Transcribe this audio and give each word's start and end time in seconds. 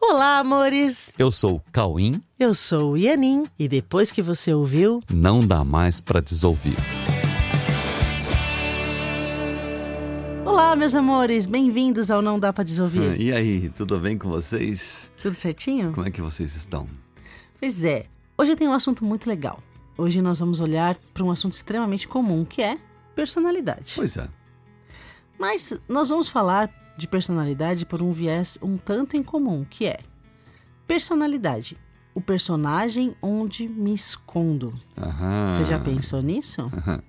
Olá, 0.00 0.38
amores! 0.38 1.12
Eu 1.18 1.30
sou 1.30 1.56
o 1.56 1.62
Cauim. 1.72 2.22
Eu 2.38 2.54
sou 2.54 2.92
o 2.92 2.96
Ianin 2.96 3.44
e 3.58 3.68
depois 3.68 4.10
que 4.12 4.22
você 4.22 4.52
ouviu, 4.54 5.02
Não 5.12 5.40
dá 5.40 5.64
mais 5.64 6.00
pra 6.00 6.20
desouvir. 6.20 6.76
Olá, 10.44 10.74
meus 10.76 10.94
amores! 10.94 11.46
Bem-vindos 11.46 12.10
ao 12.10 12.22
Não 12.22 12.38
Dá 12.38 12.52
Pra 12.52 12.64
Desouvir. 12.64 13.10
Ah, 13.12 13.16
E 13.16 13.32
aí, 13.32 13.68
tudo 13.70 13.98
bem 13.98 14.16
com 14.16 14.28
vocês? 14.28 15.12
Tudo 15.20 15.34
certinho? 15.34 15.92
Como 15.92 16.06
é 16.06 16.10
que 16.10 16.22
vocês 16.22 16.54
estão? 16.56 16.88
Pois 17.60 17.82
é, 17.84 18.06
hoje 18.36 18.56
tem 18.56 18.68
um 18.68 18.72
assunto 18.72 19.04
muito 19.04 19.28
legal. 19.28 19.60
Hoje 19.96 20.22
nós 20.22 20.38
vamos 20.38 20.60
olhar 20.60 20.96
para 21.12 21.24
um 21.24 21.30
assunto 21.30 21.52
extremamente 21.54 22.06
comum, 22.06 22.44
que 22.44 22.62
é 22.62 22.78
personalidade. 23.14 23.94
Pois 23.96 24.16
é. 24.16 24.28
Mas 25.38 25.76
nós 25.88 26.08
vamos 26.08 26.28
falar 26.28 26.70
de 26.98 27.06
personalidade 27.06 27.86
por 27.86 28.02
um 28.02 28.12
viés 28.12 28.58
um 28.60 28.76
tanto 28.76 29.16
incomum, 29.16 29.64
que 29.64 29.86
é 29.86 30.00
personalidade. 30.84 31.78
O 32.12 32.20
personagem 32.20 33.14
onde 33.22 33.68
me 33.68 33.94
escondo. 33.94 34.74
Aham. 34.96 35.48
Você 35.48 35.64
já 35.64 35.78
pensou 35.78 36.20
nisso? 36.20 36.62
Aham. 36.62 37.00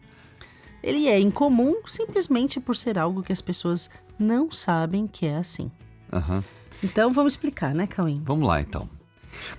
Ele 0.84 1.08
é 1.08 1.20
incomum 1.20 1.82
simplesmente 1.88 2.60
por 2.60 2.76
ser 2.76 3.00
algo 3.00 3.24
que 3.24 3.34
as 3.34 3.42
pessoas 3.42 3.90
não 4.20 4.52
sabem 4.52 5.08
que 5.08 5.26
é 5.26 5.38
assim. 5.38 5.72
Aham. 6.14 6.44
Então 6.84 7.12
vamos 7.12 7.34
explicar, 7.34 7.74
né, 7.74 7.88
Cauim? 7.88 8.22
Vamos 8.24 8.48
lá, 8.48 8.62
então. 8.62 8.88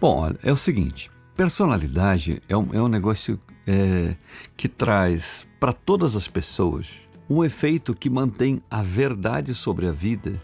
Bom, 0.00 0.20
olha, 0.20 0.38
é 0.44 0.52
o 0.52 0.56
seguinte. 0.56 1.10
Personalidade 1.36 2.40
é 2.48 2.56
um, 2.56 2.68
é 2.72 2.80
um 2.80 2.88
negócio 2.88 3.40
é, 3.66 4.14
que 4.56 4.68
traz 4.68 5.44
para 5.58 5.72
todas 5.72 6.14
as 6.14 6.28
pessoas 6.28 7.09
um 7.30 7.44
efeito 7.44 7.94
que 7.94 8.10
mantém 8.10 8.60
a 8.68 8.82
verdade 8.82 9.54
sobre 9.54 9.86
a 9.86 9.92
vida 9.92 10.42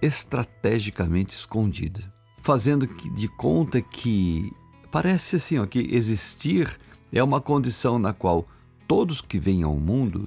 estrategicamente 0.00 1.34
escondida, 1.34 2.10
fazendo 2.38 2.86
de 2.86 3.28
conta 3.28 3.82
que 3.82 4.50
parece 4.90 5.36
assim, 5.36 5.58
ó, 5.58 5.66
que 5.66 5.94
existir 5.94 6.80
é 7.12 7.22
uma 7.22 7.38
condição 7.38 7.98
na 7.98 8.14
qual 8.14 8.48
todos 8.88 9.20
que 9.20 9.38
vêm 9.38 9.62
ao 9.62 9.76
mundo 9.76 10.26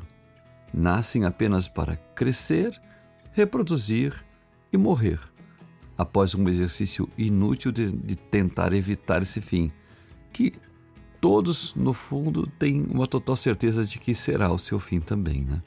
nascem 0.71 1.25
apenas 1.25 1.67
para 1.67 1.95
crescer, 1.95 2.79
reproduzir 3.31 4.23
e 4.71 4.77
morrer, 4.77 5.19
após 5.97 6.35
um 6.35 6.47
exercício 6.47 7.09
inútil 7.17 7.71
de, 7.71 7.91
de 7.91 8.15
tentar 8.15 8.73
evitar 8.73 9.23
esse 9.23 9.41
fim, 9.41 9.71
que 10.31 10.53
todos, 11.19 11.73
no 11.73 11.93
fundo, 11.93 12.45
têm 12.59 12.83
uma 12.83 13.07
total 13.07 13.35
certeza 13.35 13.83
de 13.83 13.97
que 13.97 14.13
será 14.13 14.51
o 14.51 14.59
seu 14.59 14.79
fim 14.79 14.99
também, 14.99 15.43
né? 15.43 15.63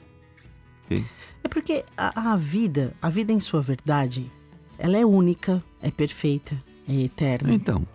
Ok? 0.89 1.05
É 1.43 1.47
porque 1.47 1.85
a, 1.97 2.33
a 2.33 2.35
vida, 2.35 2.93
a 3.01 3.09
vida 3.09 3.31
em 3.31 3.39
sua 3.39 3.61
verdade, 3.61 4.29
ela 4.77 4.97
é 4.97 5.05
única, 5.05 5.63
é 5.81 5.89
perfeita, 5.91 6.55
é 6.87 6.93
eterna. 7.01 7.53
Então, 7.53 7.85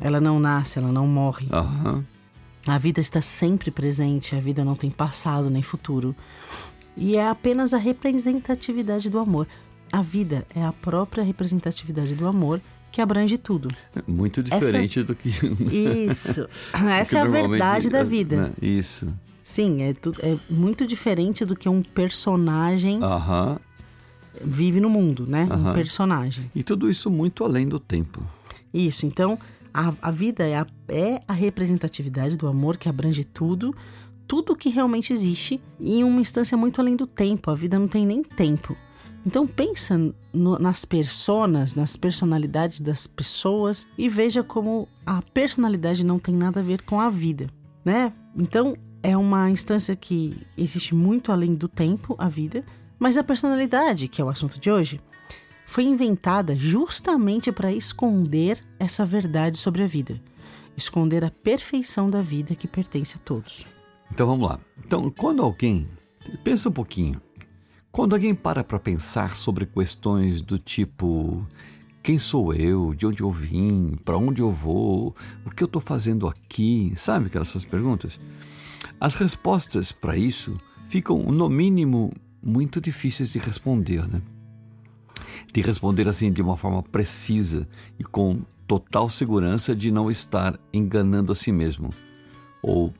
Ela 0.00 0.20
não 0.20 0.38
nasce, 0.40 0.78
ela 0.78 0.90
não 0.92 1.06
morre. 1.06 1.48
aham, 1.52 2.04
A 2.66 2.78
vida 2.78 3.00
está 3.00 3.20
sempre 3.20 3.70
presente, 3.70 4.34
a 4.36 4.40
vida 4.40 4.64
não 4.64 4.74
tem 4.74 4.90
passado 4.90 5.50
nem 5.50 5.62
futuro. 5.62 6.14
E 6.96 7.16
é 7.16 7.26
apenas 7.28 7.72
a 7.74 7.78
representatividade 7.78 9.08
do 9.10 9.18
amor. 9.18 9.46
A 9.90 10.02
vida 10.02 10.46
é 10.54 10.62
a 10.64 10.72
própria 10.72 11.22
representatividade 11.24 12.14
do 12.14 12.26
amor 12.26 12.60
que 12.90 13.00
abrange 13.00 13.38
tudo. 13.38 13.68
muito 14.06 14.42
diferente 14.42 15.02
do 15.02 15.14
que... 15.14 15.30
Isso. 16.10 16.46
Essa 16.72 17.10
que 17.10 17.16
é 17.16 17.20
a 17.20 17.24
verdade 17.24 17.88
da 17.88 18.02
vida. 18.02 18.36
né? 18.48 18.52
Isso. 18.60 19.12
Sim, 19.42 19.82
é, 19.82 19.92
tu- 19.92 20.14
é 20.20 20.38
muito 20.48 20.86
diferente 20.86 21.44
do 21.44 21.56
que 21.56 21.68
um 21.68 21.82
personagem 21.82 23.02
Aham. 23.02 23.58
vive 24.44 24.80
no 24.80 24.88
mundo, 24.88 25.26
né? 25.26 25.46
Um 25.50 25.54
Aham. 25.54 25.72
personagem. 25.74 26.50
E 26.54 26.62
tudo 26.62 26.90
isso 26.90 27.10
muito 27.10 27.44
além 27.44 27.68
do 27.68 27.78
tempo. 27.80 28.22
Isso, 28.72 29.04
então 29.04 29.38
a, 29.74 29.92
a 30.00 30.10
vida 30.10 30.46
é 30.46 30.56
a, 30.56 30.66
é 30.88 31.20
a 31.26 31.32
representatividade 31.32 32.36
do 32.36 32.46
amor 32.46 32.76
que 32.76 32.88
abrange 32.88 33.24
tudo, 33.24 33.74
tudo 34.26 34.56
que 34.56 34.68
realmente 34.70 35.12
existe, 35.12 35.60
em 35.80 36.04
uma 36.04 36.20
instância 36.20 36.56
muito 36.56 36.80
além 36.80 36.96
do 36.96 37.06
tempo. 37.06 37.50
A 37.50 37.54
vida 37.54 37.78
não 37.78 37.88
tem 37.88 38.06
nem 38.06 38.22
tempo. 38.22 38.76
Então 39.26 39.46
pensa 39.46 39.98
no- 40.32 40.58
nas 40.58 40.84
personas, 40.84 41.74
nas 41.74 41.96
personalidades 41.96 42.80
das 42.80 43.06
pessoas 43.06 43.86
e 43.98 44.08
veja 44.08 44.42
como 44.42 44.88
a 45.04 45.20
personalidade 45.20 46.04
não 46.04 46.18
tem 46.18 46.34
nada 46.34 46.60
a 46.60 46.62
ver 46.62 46.82
com 46.82 47.00
a 47.00 47.10
vida, 47.10 47.46
né? 47.84 48.12
Então 48.36 48.74
é 49.02 49.16
uma 49.16 49.50
instância 49.50 49.96
que 49.96 50.46
existe 50.56 50.94
muito 50.94 51.32
além 51.32 51.54
do 51.54 51.68
tempo, 51.68 52.14
a 52.18 52.28
vida, 52.28 52.64
mas 52.98 53.16
a 53.16 53.24
personalidade, 53.24 54.08
que 54.08 54.20
é 54.20 54.24
o 54.24 54.28
assunto 54.28 54.60
de 54.60 54.70
hoje, 54.70 55.00
foi 55.66 55.84
inventada 55.84 56.54
justamente 56.54 57.50
para 57.50 57.72
esconder 57.72 58.62
essa 58.78 59.04
verdade 59.04 59.56
sobre 59.56 59.82
a 59.82 59.86
vida, 59.86 60.20
esconder 60.76 61.24
a 61.24 61.30
perfeição 61.30 62.08
da 62.10 62.20
vida 62.20 62.54
que 62.54 62.68
pertence 62.68 63.16
a 63.16 63.18
todos. 63.18 63.64
Então 64.10 64.26
vamos 64.26 64.48
lá. 64.48 64.60
Então, 64.84 65.10
quando 65.10 65.42
alguém. 65.42 65.88
Pensa 66.44 66.68
um 66.68 66.72
pouquinho. 66.72 67.20
Quando 67.90 68.14
alguém 68.14 68.34
para 68.34 68.62
para 68.62 68.78
pensar 68.78 69.34
sobre 69.34 69.66
questões 69.66 70.40
do 70.40 70.58
tipo: 70.58 71.46
quem 72.02 72.18
sou 72.18 72.54
eu? 72.54 72.94
De 72.94 73.06
onde 73.06 73.22
eu 73.22 73.30
vim? 73.30 73.96
Para 74.04 74.18
onde 74.18 74.40
eu 74.40 74.50
vou? 74.50 75.16
O 75.44 75.50
que 75.50 75.62
eu 75.62 75.66
estou 75.66 75.80
fazendo 75.80 76.28
aqui? 76.28 76.92
Sabe 76.96 77.26
aquelas 77.26 77.64
perguntas? 77.64 78.20
As 79.02 79.16
respostas 79.16 79.90
para 79.90 80.16
isso 80.16 80.56
ficam, 80.88 81.24
no 81.24 81.48
mínimo, 81.48 82.12
muito 82.40 82.80
difíceis 82.80 83.32
de 83.32 83.40
responder, 83.40 84.06
né? 84.06 84.22
De 85.52 85.60
responder 85.60 86.06
assim 86.06 86.32
de 86.32 86.40
uma 86.40 86.56
forma 86.56 86.84
precisa 86.84 87.68
e 87.98 88.04
com 88.04 88.42
total 88.64 89.10
segurança 89.10 89.74
de 89.74 89.90
não 89.90 90.08
estar 90.08 90.56
enganando 90.72 91.32
a 91.32 91.34
si 91.34 91.50
mesmo. 91.50 91.90
Ou 92.62 92.94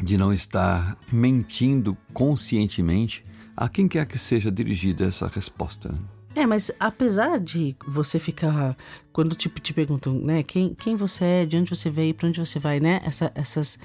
de 0.00 0.16
não 0.16 0.32
estar 0.32 0.96
mentindo 1.10 1.98
conscientemente 2.14 3.24
a 3.56 3.68
quem 3.68 3.88
quer 3.88 4.06
que 4.06 4.20
seja 4.20 4.52
dirigida 4.52 5.04
essa 5.04 5.26
resposta. 5.26 5.92
É, 6.32 6.46
mas 6.46 6.70
apesar 6.78 7.40
de 7.40 7.74
você 7.88 8.20
ficar. 8.20 8.76
Quando 9.12 9.34
te, 9.34 9.48
te 9.48 9.74
perguntam, 9.74 10.14
né, 10.14 10.44
quem, 10.44 10.74
quem 10.74 10.94
você 10.94 11.24
é, 11.24 11.44
de 11.44 11.56
onde 11.56 11.68
você 11.68 11.90
veio, 11.90 12.14
para 12.14 12.28
onde 12.28 12.38
você 12.38 12.60
vai, 12.60 12.78
né? 12.78 13.00
Essa, 13.04 13.32
essas. 13.34 13.76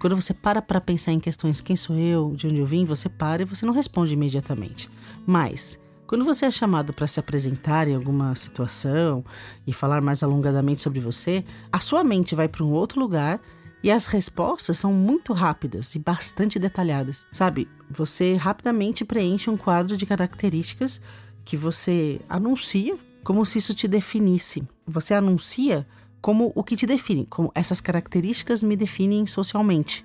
Quando 0.00 0.16
você 0.16 0.32
para 0.32 0.62
para 0.62 0.80
pensar 0.80 1.12
em 1.12 1.20
questões, 1.20 1.60
quem 1.60 1.76
sou 1.76 1.94
eu, 1.94 2.32
de 2.34 2.46
onde 2.46 2.56
eu 2.56 2.64
vim, 2.64 2.86
você 2.86 3.06
para 3.06 3.42
e 3.42 3.44
você 3.44 3.66
não 3.66 3.74
responde 3.74 4.14
imediatamente. 4.14 4.88
Mas, 5.26 5.78
quando 6.06 6.24
você 6.24 6.46
é 6.46 6.50
chamado 6.50 6.94
para 6.94 7.06
se 7.06 7.20
apresentar 7.20 7.86
em 7.86 7.94
alguma 7.94 8.34
situação 8.34 9.22
e 9.66 9.74
falar 9.74 10.00
mais 10.00 10.22
alongadamente 10.22 10.80
sobre 10.80 11.00
você, 11.00 11.44
a 11.70 11.80
sua 11.80 12.02
mente 12.02 12.34
vai 12.34 12.48
para 12.48 12.64
um 12.64 12.72
outro 12.72 12.98
lugar 12.98 13.42
e 13.82 13.90
as 13.90 14.06
respostas 14.06 14.78
são 14.78 14.90
muito 14.90 15.34
rápidas 15.34 15.94
e 15.94 15.98
bastante 15.98 16.58
detalhadas, 16.58 17.26
sabe? 17.30 17.68
Você 17.90 18.36
rapidamente 18.36 19.04
preenche 19.04 19.50
um 19.50 19.56
quadro 19.56 19.98
de 19.98 20.06
características 20.06 20.98
que 21.44 21.58
você 21.58 22.22
anuncia 22.26 22.96
como 23.22 23.44
se 23.44 23.58
isso 23.58 23.74
te 23.74 23.86
definisse. 23.86 24.66
Você 24.86 25.12
anuncia 25.12 25.86
como 26.20 26.52
o 26.54 26.62
que 26.62 26.76
te 26.76 26.86
define, 26.86 27.26
como 27.26 27.50
essas 27.54 27.80
características 27.80 28.62
me 28.62 28.76
definem 28.76 29.26
socialmente, 29.26 30.04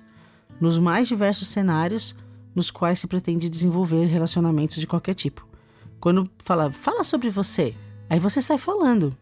nos 0.60 0.78
mais 0.78 1.06
diversos 1.06 1.48
cenários 1.48 2.16
nos 2.54 2.70
quais 2.70 2.98
se 2.98 3.06
pretende 3.06 3.50
desenvolver 3.50 4.06
relacionamentos 4.06 4.76
de 4.76 4.86
qualquer 4.86 5.14
tipo. 5.14 5.46
Quando 6.00 6.28
fala, 6.38 6.72
fala 6.72 7.04
sobre 7.04 7.28
você, 7.28 7.74
aí 8.08 8.18
você 8.18 8.40
sai 8.40 8.56
falando. 8.56 9.14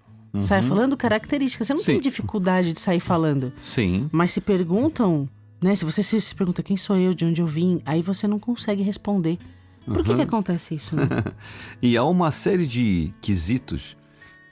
Sai 0.42 0.62
falando 0.62 0.96
características. 0.96 1.68
Você 1.68 1.74
não 1.74 1.82
tem 1.82 1.96
Sim. 1.96 2.00
dificuldade 2.00 2.72
de 2.72 2.80
sair 2.80 2.98
falando. 2.98 3.52
Sim, 3.62 4.08
Mas 4.10 4.32
se 4.32 4.40
perguntam, 4.40 5.28
né? 5.62 5.76
Se 5.76 5.84
você 5.84 6.02
se, 6.02 6.34
pergunta 6.34 6.62
quem 6.62 6.76
sou 6.76 6.96
eu, 6.96 7.14
de 7.14 7.24
onde 7.24 7.40
eu 7.40 7.46
vim, 7.46 7.80
aí 7.86 8.02
você 8.02 8.26
não 8.26 8.38
consegue 8.38 8.82
responder. 8.82 9.38
Por 9.84 10.02
que, 10.02 10.14
que 10.14 10.22
acontece 10.22 10.74
isso? 10.74 10.96
Né? 10.96 11.06
e 11.80 11.96
há 11.96 12.04
uma 12.04 12.30
série 12.30 12.66
de 12.66 13.12
quesitos 13.20 13.96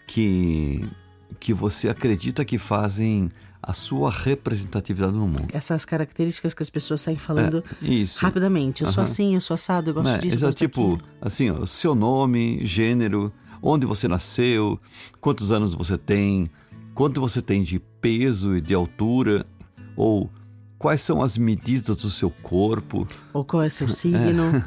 que, 0.06 0.84
que 1.42 1.53
você 1.53 1.88
acredita 1.88 2.44
que 2.44 2.56
fazem 2.56 3.28
a 3.61 3.72
sua 3.72 4.11
representatividade 4.12 5.12
no 5.12 5.26
mundo. 5.26 5.49
Essas 5.52 5.84
características 5.84 6.55
que 6.55 6.62
as 6.62 6.70
pessoas 6.70 7.00
saem 7.00 7.17
falando 7.19 7.64
Isso. 7.82 8.20
rapidamente. 8.20 8.84
Eu 8.84 8.88
sou 8.90 9.02
assim, 9.02 9.34
eu 9.34 9.40
sou 9.40 9.55
assado, 9.55 9.90
eu 9.90 9.94
gosto 9.94 10.06
Né? 10.06 10.19
disso. 10.19 10.37
Exato, 10.37 10.55
tipo, 10.55 10.96
daquilo. 10.96 11.08
assim, 11.20 11.50
ó, 11.50 11.67
seu 11.67 11.96
nome, 11.96 12.64
gênero, 12.64 13.32
onde 13.61 13.84
você 13.87 14.06
nasceu, 14.06 14.81
quantos 15.20 15.50
anos 15.50 15.75
você 15.75 15.99
tem, 15.99 16.49
quanto 16.94 17.20
você 17.20 17.43
tem 17.43 17.64
de 17.64 17.81
peso 18.00 18.56
e 18.56 18.61
de 18.61 18.72
altura, 18.75 19.44
ou 19.96 20.31
quais 20.82 21.00
são 21.00 21.23
as 21.23 21.38
medidas 21.38 21.96
do 21.96 22.11
seu 22.11 22.29
corpo, 22.43 23.06
Ou 23.32 23.44
qual 23.44 23.62
é 23.62 23.70
seu 23.70 23.88
signo, 24.02 24.62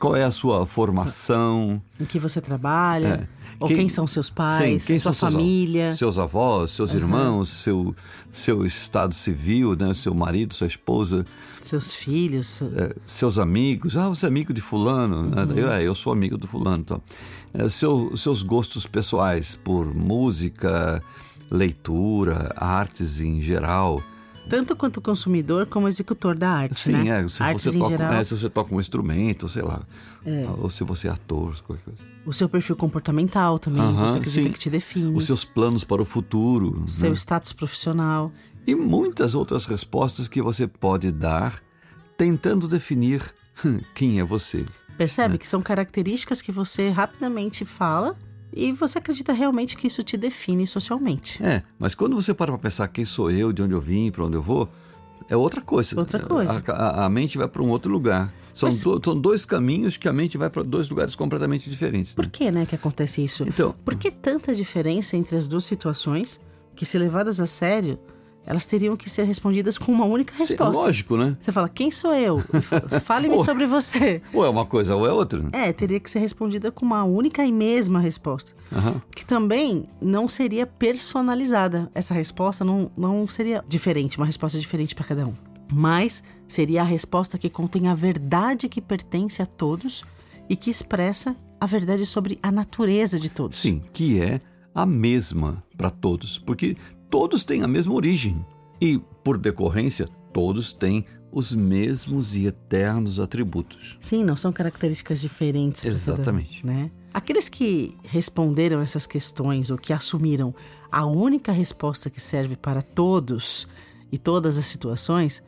qual 0.00 0.16
é 0.16 0.24
a 0.24 0.30
sua 0.30 0.66
formação, 0.66 1.80
em 2.00 2.04
que 2.04 2.18
você 2.18 2.40
trabalha, 2.40 3.28
ou 3.60 3.68
Quem- 3.68 3.76
quem, 3.76 3.88
são 3.88 4.06
seus 4.06 4.30
pais, 4.30 4.82
Sim, 4.84 4.86
quem 4.94 4.98
sua 4.98 5.12
são 5.12 5.30
família. 5.30 5.92
seus 5.92 6.18
avós, 6.18 6.70
seus 6.70 6.94
irmãos, 6.94 7.50
seu, 7.50 7.94
seu 8.32 8.64
estado 8.64 9.14
civil, 9.14 9.76
né? 9.76 9.92
seu 9.94 10.14
marido, 10.14 10.54
sua 10.54 10.66
esposa, 10.66 11.24
seus 11.60 11.92
filhos. 11.92 12.62
é, 12.62 12.94
seus 13.04 13.38
amigos. 13.38 13.96
Ah, 13.98 14.08
você 14.08 14.24
é 14.24 14.28
amigo 14.28 14.54
de 14.54 14.62
fulano. 14.62 15.24
né? 15.24 15.42
Uhum. 15.44 15.52
Eu, 15.58 15.70
é, 15.70 15.82
eu 15.82 15.94
sou 15.94 16.10
amigo 16.10 16.38
do 16.38 16.46
fulano. 16.48 16.78
Então. 16.78 17.02
É, 17.52 17.68
seu- 17.68 18.16
seus 18.16 18.42
gostos 18.42 18.86
pessoais 18.86 19.58
por 19.62 19.94
música, 19.94 21.02
leitura, 21.50 22.52
artes 22.56 23.20
em 23.20 23.42
geral. 23.42 24.02
Tanto 24.48 24.74
quanto 24.74 25.00
consumidor 25.00 25.66
como 25.66 25.86
executor 25.86 26.36
da 26.36 26.50
arte, 26.50 26.76
Sim, 26.76 26.92
né? 27.04 27.22
é, 27.22 27.28
se 27.28 27.42
Artes 27.42 27.64
você, 27.64 27.76
em 27.76 27.78
toca, 27.80 27.90
geral, 27.96 28.12
é, 28.14 28.24
se 28.24 28.36
você 28.36 28.48
toca 28.50 28.74
um 28.74 28.80
instrumento, 28.80 29.48
sei 29.48 29.62
lá. 29.62 29.82
Ou 30.58 30.68
se 30.68 30.82
você 30.82 31.06
é 31.08 31.10
ator, 31.10 31.54
qualquer 31.62 31.84
coisa. 31.84 31.98
o 32.26 32.32
seu 32.32 32.48
perfil 32.48 32.74
comportamental 32.76 33.58
também, 33.58 33.80
Aham, 33.80 34.08
você 34.08 34.18
acredita 34.18 34.42
sim. 34.46 34.52
que 34.52 34.58
te 34.58 34.70
define, 34.70 35.16
Os 35.16 35.24
seus 35.26 35.44
planos 35.44 35.84
para 35.84 36.02
o 36.02 36.04
futuro. 36.04 36.84
seu 36.88 37.10
né? 37.10 37.16
status 37.16 37.52
profissional. 37.52 38.32
E 38.66 38.74
muitas 38.74 39.34
outras 39.34 39.66
respostas 39.66 40.26
que 40.28 40.42
você 40.42 40.66
pode 40.66 41.10
dar 41.12 41.62
tentando 42.16 42.66
definir 42.68 43.22
quem 43.94 44.18
é 44.20 44.24
você. 44.24 44.66
Percebe 44.98 45.38
que 45.38 45.48
são 45.48 45.62
características 45.62 46.42
que 46.42 46.52
você 46.52 46.90
rapidamente 46.90 47.64
fala 47.64 48.14
e 48.52 48.72
você 48.72 48.98
acredita 48.98 49.32
realmente 49.32 49.76
que 49.76 49.86
isso 49.86 50.02
te 50.02 50.16
define 50.16 50.66
socialmente. 50.66 51.42
É, 51.42 51.62
mas 51.78 51.94
quando 51.94 52.14
você 52.16 52.32
para 52.34 52.52
para 52.52 52.58
pensar 52.60 52.88
quem 52.88 53.04
sou 53.04 53.30
eu, 53.30 53.52
de 53.52 53.62
onde 53.62 53.74
eu 53.74 53.80
vim, 53.80 54.10
para 54.10 54.24
onde 54.24 54.36
eu 54.36 54.42
vou, 54.42 54.68
é 55.28 55.36
outra 55.36 55.60
coisa. 55.60 55.98
Outra 55.98 56.18
coisa. 56.20 56.62
A, 56.68 56.72
a- 56.72 57.04
a 57.06 57.08
mente 57.08 57.38
vai 57.38 57.46
para 57.48 57.62
um 57.62 57.68
outro 57.68 57.90
lugar. 57.92 58.32
São, 58.52 58.68
Mas- 58.68 58.82
do- 58.82 59.00
são 59.04 59.18
dois 59.18 59.44
caminhos 59.46 59.96
que 59.96 60.08
a 60.08 60.12
mente 60.12 60.36
vai 60.36 60.50
para 60.50 60.62
dois 60.64 60.90
lugares 60.90 61.14
completamente 61.14 61.70
diferentes. 61.70 62.12
Por 62.14 62.24
né? 62.24 62.30
que, 62.32 62.50
né, 62.50 62.66
que 62.66 62.74
acontece 62.74 63.22
isso? 63.22 63.44
Então, 63.46 63.72
Por 63.84 63.94
que 63.94 64.10
tanta 64.10 64.54
diferença 64.54 65.16
entre 65.16 65.36
as 65.36 65.46
duas 65.46 65.64
situações 65.64 66.40
que, 66.74 66.84
se 66.84 66.98
levadas 66.98 67.40
a 67.40 67.46
sério, 67.46 67.98
elas 68.46 68.64
teriam 68.66 68.96
que 68.96 69.08
ser 69.08 69.24
respondidas 69.24 69.78
com 69.78 69.92
uma 69.92 70.04
única 70.04 70.32
sim, 70.34 70.40
resposta? 70.40 70.82
lógico, 70.82 71.16
né? 71.16 71.36
Você 71.38 71.52
fala, 71.52 71.68
quem 71.68 71.90
sou 71.90 72.12
eu? 72.14 72.38
Fale-me 73.04 73.36
Ou- 73.36 73.44
sobre 73.44 73.66
você. 73.66 74.22
Ou 74.32 74.44
é 74.44 74.48
uma 74.48 74.64
coisa 74.66 74.96
ou 74.96 75.06
é 75.06 75.12
outra. 75.12 75.46
É, 75.52 75.72
teria 75.72 76.00
que 76.00 76.10
ser 76.10 76.18
respondida 76.18 76.72
com 76.72 76.84
uma 76.84 77.04
única 77.04 77.44
e 77.44 77.52
mesma 77.52 78.00
resposta. 78.00 78.52
Aham. 78.72 79.00
Que 79.14 79.24
também 79.24 79.86
não 80.00 80.26
seria 80.26 80.66
personalizada. 80.66 81.90
Essa 81.94 82.14
resposta 82.14 82.64
não, 82.64 82.90
não 82.96 83.26
seria 83.26 83.64
diferente, 83.68 84.16
uma 84.16 84.26
resposta 84.26 84.58
diferente 84.58 84.94
para 84.94 85.04
cada 85.04 85.26
um. 85.26 85.34
Mas 85.72 86.22
seria 86.48 86.80
a 86.80 86.84
resposta 86.84 87.38
que 87.38 87.48
contém 87.48 87.86
a 87.88 87.94
verdade 87.94 88.68
que 88.68 88.80
pertence 88.80 89.40
a 89.40 89.46
todos 89.46 90.02
e 90.48 90.56
que 90.56 90.70
expressa 90.70 91.36
a 91.60 91.66
verdade 91.66 92.04
sobre 92.06 92.38
a 92.42 92.50
natureza 92.50 93.20
de 93.20 93.30
todos. 93.30 93.58
Sim, 93.58 93.82
que 93.92 94.20
é 94.20 94.40
a 94.74 94.84
mesma 94.86 95.62
para 95.76 95.90
todos, 95.90 96.38
porque 96.38 96.76
todos 97.10 97.44
têm 97.44 97.62
a 97.62 97.68
mesma 97.68 97.92
origem 97.92 98.44
e, 98.80 98.98
por 99.22 99.36
decorrência, 99.36 100.08
todos 100.32 100.72
têm 100.72 101.04
os 101.32 101.54
mesmos 101.54 102.34
e 102.36 102.46
eternos 102.46 103.20
atributos. 103.20 103.98
Sim, 104.00 104.24
não 104.24 104.36
são 104.36 104.52
características 104.52 105.20
diferentes. 105.20 105.82
cada 105.82 105.94
Exatamente. 105.94 106.64
né? 106.64 106.90
Aqueles 107.12 107.48
que 107.48 107.96
responderam 108.04 108.80
essas 108.80 109.06
questões 109.06 109.70
ou 109.70 109.76
que 109.76 109.92
assumiram 109.92 110.54
a 110.90 111.04
única 111.04 111.52
resposta 111.52 112.08
que 112.08 112.20
serve 112.20 112.56
para 112.56 112.82
todos 112.82 113.68
e 114.10 114.18
todas 114.18 114.58
as 114.58 114.66
situações, 114.66 115.42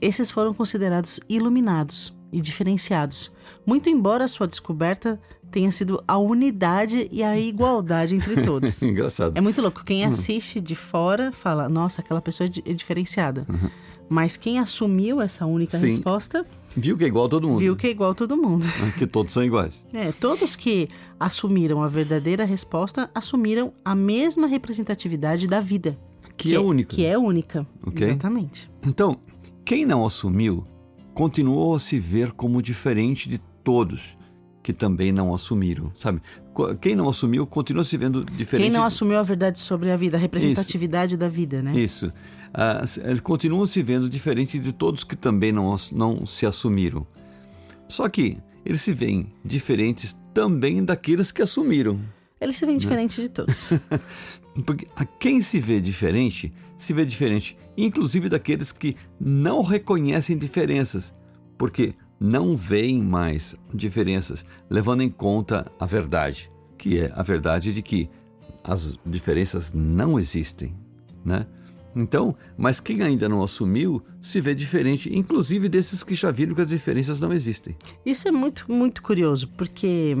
esses 0.00 0.30
foram 0.30 0.54
considerados 0.54 1.20
iluminados 1.28 2.16
e 2.32 2.40
diferenciados, 2.40 3.32
muito 3.66 3.88
embora 3.88 4.28
sua 4.28 4.46
descoberta 4.46 5.20
tenha 5.50 5.72
sido 5.72 6.02
a 6.06 6.18
unidade 6.18 7.08
e 7.10 7.22
a 7.22 7.38
igualdade 7.38 8.14
entre 8.16 8.42
todos. 8.44 8.82
Engraçado. 8.82 9.36
É 9.36 9.40
muito 9.40 9.62
louco. 9.62 9.82
Quem 9.84 10.04
assiste 10.04 10.60
de 10.60 10.74
fora 10.74 11.32
fala, 11.32 11.68
nossa, 11.68 12.02
aquela 12.02 12.20
pessoa 12.20 12.46
é 12.48 12.70
é 12.70 12.74
diferenciada. 12.74 13.46
Mas 14.10 14.36
quem 14.36 14.58
assumiu 14.58 15.20
essa 15.20 15.44
única 15.46 15.76
Sim. 15.78 15.86
resposta 15.86 16.44
Viu 16.76 16.96
que 16.96 17.04
é 17.04 17.06
igual 17.08 17.26
a 17.26 17.28
todo 17.28 17.46
mundo. 17.48 17.58
viu 17.58 17.76
que 17.76 17.86
é 17.86 17.90
igual 17.90 18.10
a 18.12 18.14
todo 18.14 18.36
mundo. 18.36 18.64
né? 18.64 18.92
que 18.96 19.06
todos 19.06 19.32
são 19.32 19.42
iguais. 19.44 19.82
É, 19.92 20.12
todos 20.12 20.54
que 20.54 20.88
assumiram 21.18 21.82
a 21.82 21.88
verdadeira 21.88 22.44
resposta 22.44 23.10
assumiram 23.14 23.72
a 23.84 23.94
mesma 23.94 24.46
representatividade 24.46 25.46
da 25.46 25.60
vida. 25.60 25.98
Que 26.36 26.54
é 26.54 26.60
única. 26.60 26.94
Que 26.94 27.04
é 27.04 27.18
única. 27.18 27.66
Ok. 27.84 28.06
Exatamente. 28.06 28.70
Então, 28.86 29.18
quem 29.64 29.84
não 29.84 30.06
assumiu 30.06 30.64
continuou 31.18 31.74
a 31.74 31.80
se 31.80 31.98
ver 31.98 32.30
como 32.30 32.62
diferente 32.62 33.28
de 33.28 33.38
todos 33.64 34.16
que 34.62 34.72
também 34.72 35.10
não 35.10 35.34
assumiram, 35.34 35.92
sabe? 35.98 36.22
Quem 36.80 36.94
não 36.94 37.08
assumiu 37.08 37.44
continua 37.44 37.82
se 37.82 37.96
vendo 37.96 38.24
diferente. 38.24 38.66
Quem 38.66 38.70
não 38.70 38.84
assumiu 38.84 39.18
a 39.18 39.22
verdade 39.24 39.58
sobre 39.58 39.90
a 39.90 39.96
vida, 39.96 40.16
a 40.16 40.20
representatividade 40.20 41.16
da 41.16 41.28
vida, 41.28 41.60
né? 41.60 41.76
Isso. 41.76 42.12
Eles 43.02 43.18
continuam 43.18 43.66
se 43.66 43.82
vendo 43.82 44.08
diferente 44.08 44.60
de 44.60 44.72
todos 44.72 45.02
que 45.02 45.16
também 45.16 45.50
não, 45.50 45.74
não 45.90 46.24
se 46.24 46.46
assumiram. 46.46 47.04
Só 47.88 48.08
que 48.08 48.38
eles 48.64 48.80
se 48.80 48.92
veem 48.92 49.32
diferentes 49.44 50.16
também 50.32 50.84
daqueles 50.84 51.32
que 51.32 51.42
assumiram. 51.42 51.98
Eles 52.40 52.56
se 52.56 52.64
veem 52.64 52.78
diferente 52.78 53.20
de 53.20 53.28
todos. 53.28 53.72
Porque 54.64 54.88
a 54.96 55.04
quem 55.04 55.40
se 55.40 55.60
vê 55.60 55.80
diferente, 55.80 56.52
se 56.76 56.92
vê 56.92 57.04
diferente, 57.04 57.56
inclusive 57.76 58.28
daqueles 58.28 58.72
que 58.72 58.96
não 59.20 59.62
reconhecem 59.62 60.36
diferenças, 60.36 61.14
porque 61.56 61.94
não 62.20 62.56
veem 62.56 63.02
mais 63.02 63.54
diferenças, 63.72 64.44
levando 64.68 65.02
em 65.02 65.10
conta 65.10 65.70
a 65.78 65.86
verdade, 65.86 66.50
que 66.76 66.98
é 66.98 67.12
a 67.14 67.22
verdade 67.22 67.72
de 67.72 67.82
que 67.82 68.10
as 68.64 68.98
diferenças 69.06 69.72
não 69.72 70.18
existem, 70.18 70.76
né? 71.24 71.46
Então, 71.94 72.36
mas 72.56 72.80
quem 72.80 73.02
ainda 73.02 73.28
não 73.28 73.42
assumiu 73.42 74.02
se 74.20 74.40
vê 74.40 74.54
diferente, 74.54 75.14
inclusive 75.16 75.68
desses 75.68 76.02
que 76.02 76.14
já 76.14 76.30
viram 76.30 76.54
que 76.54 76.60
as 76.60 76.68
diferenças 76.68 77.18
não 77.18 77.32
existem. 77.32 77.76
Isso 78.04 78.28
é 78.28 78.30
muito, 78.30 78.70
muito 78.70 79.02
curioso, 79.02 79.48
porque 79.56 80.14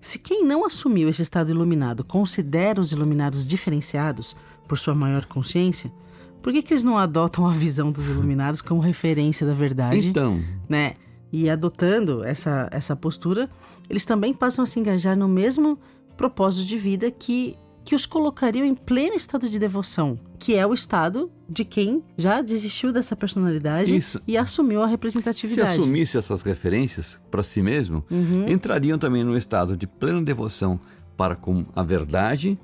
se 0.00 0.18
quem 0.18 0.44
não 0.44 0.64
assumiu 0.64 1.08
esse 1.08 1.22
estado 1.22 1.50
iluminado 1.50 2.04
considera 2.04 2.80
os 2.80 2.92
iluminados 2.92 3.46
diferenciados 3.46 4.36
por 4.66 4.78
sua 4.78 4.94
maior 4.94 5.24
consciência, 5.26 5.92
por 6.42 6.52
que, 6.52 6.62
que 6.62 6.72
eles 6.72 6.84
não 6.84 6.96
adotam 6.96 7.46
a 7.46 7.52
visão 7.52 7.90
dos 7.90 8.06
iluminados 8.06 8.62
como 8.62 8.80
referência 8.80 9.46
da 9.46 9.54
verdade? 9.54 10.08
Então, 10.08 10.40
né? 10.68 10.94
E 11.32 11.50
adotando 11.50 12.24
essa, 12.24 12.68
essa 12.70 12.96
postura, 12.96 13.50
eles 13.90 14.04
também 14.04 14.32
passam 14.32 14.62
a 14.62 14.66
se 14.66 14.78
engajar 14.80 15.16
no 15.16 15.28
mesmo 15.28 15.78
propósito 16.16 16.66
de 16.66 16.78
vida 16.78 17.10
que, 17.10 17.56
que 17.88 17.94
os 17.94 18.04
colocariam 18.04 18.66
em 18.66 18.74
pleno 18.74 19.14
estado 19.14 19.48
de 19.48 19.58
devoção, 19.58 20.20
que 20.38 20.54
é 20.54 20.66
o 20.66 20.74
estado 20.74 21.30
de 21.48 21.64
quem 21.64 22.04
já 22.18 22.42
desistiu 22.42 22.92
dessa 22.92 23.16
personalidade 23.16 23.96
Isso. 23.96 24.20
e 24.28 24.36
assumiu 24.36 24.82
a 24.82 24.84
se 24.84 24.90
representatividade. 24.90 25.70
assumisse 25.70 26.18
essas 26.18 26.42
referências 26.42 27.18
para 27.30 27.42
si 27.42 27.62
mesmo, 27.62 28.04
Uhum. 28.10 28.46
entrariam 28.46 28.98
também 28.98 29.24
no 29.24 29.34
estado 29.34 29.74
de 29.74 29.86
plena 29.86 30.20
devoção 30.20 30.78
para 31.16 31.34
com 31.34 31.64
a 31.74 31.82
verdade 31.82 32.58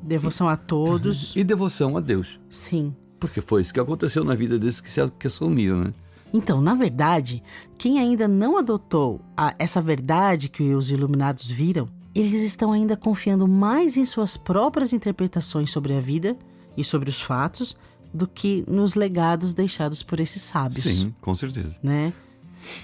Devoção 0.00 0.48
a 0.48 0.56
todos, 0.56 1.34
e 1.34 1.42
devoção 1.42 1.96
a 1.96 2.00
Deus. 2.00 2.38
sim. 2.48 2.94
Porque 3.18 3.40
foi 3.40 3.62
isso 3.62 3.74
que 3.74 3.80
aconteceu 3.80 4.22
na 4.22 4.36
vida 4.36 4.60
desses 4.60 4.80
que 4.80 4.88
se 4.88 5.00
que 5.18 5.26
assumiram, 5.26 5.82
né? 5.82 5.92
Então, 6.32 6.60
na 6.60 6.72
verdade, 6.74 7.42
quem 7.76 7.98
ainda 7.98 8.28
não 8.28 8.56
adotou 8.56 9.20
a- 9.36 9.56
essa 9.58 9.80
verdade 9.82 10.48
que 10.48 10.72
os 10.72 10.88
iluminados 10.92 11.50
viram, 11.50 11.88
eles 12.14 12.40
estão 12.42 12.72
ainda 12.72 12.96
confiando 12.96 13.46
mais 13.46 13.96
em 13.96 14.04
suas 14.04 14.36
próprias 14.36 14.92
interpretações 14.92 15.70
sobre 15.70 15.94
a 15.94 16.00
vida 16.00 16.36
e 16.76 16.82
sobre 16.84 17.08
os 17.10 17.20
fatos 17.20 17.76
do 18.12 18.26
que 18.26 18.64
nos 18.66 18.94
legados 18.94 19.52
deixados 19.52 20.02
por 20.02 20.18
esses 20.18 20.40
sábios, 20.42 20.82
Sim, 20.84 21.14
com 21.20 21.34
certeza. 21.34 21.76
né? 21.82 22.12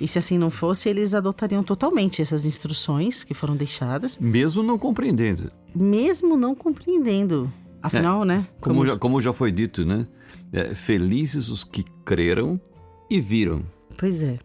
E 0.00 0.06
se 0.06 0.18
assim 0.18 0.38
não 0.38 0.50
fosse, 0.50 0.88
eles 0.88 1.14
adotariam 1.14 1.62
totalmente 1.62 2.22
essas 2.22 2.44
instruções 2.44 3.24
que 3.24 3.34
foram 3.34 3.56
deixadas, 3.56 4.18
Mesmo 4.18 4.62
não 4.62 4.78
compreendendo. 4.78 5.50
mesmo 5.74 6.36
não 6.36 6.54
compreendendo. 6.54 7.52
Afinal, 7.82 8.24
né? 8.24 8.46
Como, 8.60 8.86
já, 8.86 8.96
como 8.96 9.20
já 9.20 9.32
foi 9.32 9.50
dito, 9.52 9.84
né? 9.84 10.06
É, 10.52 10.74
felizes 10.74 11.48
os 11.50 11.64
que 11.64 11.82
creram 12.04 12.58
e 13.10 13.20
viram. 13.20 13.62
Pois 13.98 14.22
é. 14.22 14.38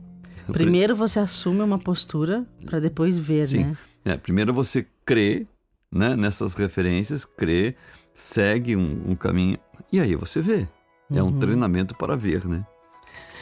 Primeiro 0.52 0.96
você 0.96 1.20
assume 1.20 1.62
uma 1.62 1.78
postura 1.78 2.46
para 2.66 2.80
depois 2.80 3.18
ver, 3.18 3.48
Sim. 3.48 3.60
né? 3.66 3.78
É, 4.06 4.16
primeiro 4.18 4.54
você 4.54 4.86
crê 5.06 5.46
né, 5.92 6.16
nessas 6.16 6.54
referências, 6.54 7.26
crê, 7.26 7.76
segue 8.14 8.76
um, 8.76 9.12
um 9.12 9.16
caminho 9.16 9.58
e 9.92 10.00
aí 10.00 10.16
você 10.16 10.42
vê. 10.42 10.68
É 11.12 11.22
Uhum. 11.24 11.30
um 11.30 11.40
treinamento 11.40 11.96
para 11.96 12.16
ver, 12.16 12.46
né? 12.46 12.64